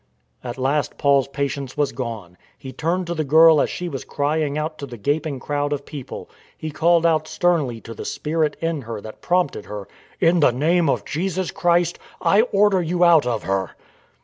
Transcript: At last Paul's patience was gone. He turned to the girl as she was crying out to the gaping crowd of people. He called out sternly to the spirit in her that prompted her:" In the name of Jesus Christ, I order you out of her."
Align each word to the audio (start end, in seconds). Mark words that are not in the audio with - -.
At 0.43 0.57
last 0.57 0.97
Paul's 0.97 1.27
patience 1.27 1.77
was 1.77 1.91
gone. 1.91 2.35
He 2.57 2.73
turned 2.73 3.05
to 3.05 3.13
the 3.13 3.23
girl 3.23 3.61
as 3.61 3.69
she 3.69 3.87
was 3.87 4.03
crying 4.03 4.57
out 4.57 4.79
to 4.79 4.87
the 4.87 4.97
gaping 4.97 5.39
crowd 5.39 5.71
of 5.73 5.85
people. 5.85 6.27
He 6.57 6.71
called 6.71 7.05
out 7.05 7.27
sternly 7.27 7.79
to 7.81 7.93
the 7.93 8.03
spirit 8.03 8.57
in 8.61 8.81
her 8.81 8.99
that 8.99 9.21
prompted 9.21 9.65
her:" 9.65 9.87
In 10.29 10.39
the 10.39 10.49
name 10.51 10.89
of 10.89 11.05
Jesus 11.05 11.51
Christ, 11.51 11.99
I 12.19 12.41
order 12.41 12.81
you 12.81 13.03
out 13.03 13.27
of 13.27 13.43
her." 13.43 13.75